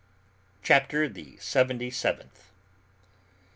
CHAPTER 0.63 1.07
THE 1.07 1.37
SEVENTY 1.37 1.91
SEVENTH. 1.91 2.49